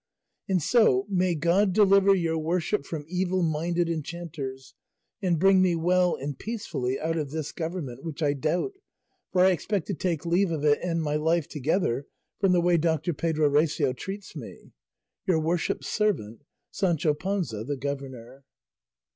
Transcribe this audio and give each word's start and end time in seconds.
And 0.49 0.63
so, 0.63 1.05
may 1.11 1.35
God 1.35 1.73
deliver 1.73 2.15
your 2.15 2.39
worship 2.39 2.87
from 2.87 3.05
evil 3.07 3.43
minded 3.43 3.87
enchanters, 3.87 4.73
and 5.21 5.37
bring 5.37 5.61
me 5.61 5.75
well 5.75 6.15
and 6.15 6.39
peacefully 6.39 6.99
out 6.99 7.17
of 7.17 7.29
this 7.29 7.51
government, 7.51 8.03
which 8.03 8.23
I 8.23 8.33
doubt, 8.33 8.73
for 9.31 9.41
I 9.45 9.51
expect 9.51 9.85
to 9.89 9.93
take 9.93 10.25
leave 10.25 10.49
of 10.49 10.65
it 10.65 10.79
and 10.81 11.03
my 11.03 11.17
life 11.17 11.47
together, 11.47 12.07
from 12.39 12.51
the 12.51 12.61
way 12.61 12.77
Doctor 12.77 13.13
Pedro 13.13 13.47
Recio 13.47 13.95
treats 13.95 14.35
me. 14.35 14.71
Your 15.27 15.39
worship's 15.39 15.87
servant 15.89 16.41
SANCHO 16.71 17.13
PANZA 17.13 17.65
THE 17.65 17.77
GOVERNOR. 17.77 18.43